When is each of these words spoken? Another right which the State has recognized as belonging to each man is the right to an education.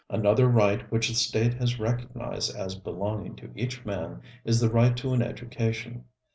Another 0.09 0.47
right 0.47 0.81
which 0.91 1.09
the 1.09 1.13
State 1.13 1.53
has 1.59 1.79
recognized 1.79 2.55
as 2.57 2.73
belonging 2.73 3.35
to 3.35 3.51
each 3.55 3.85
man 3.85 4.19
is 4.43 4.59
the 4.59 4.67
right 4.71 4.97
to 4.97 5.13
an 5.13 5.21
education. 5.21 6.05